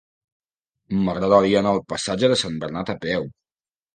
[1.01, 3.29] M'agradaria anar al passatge de Sant Bernat a peu.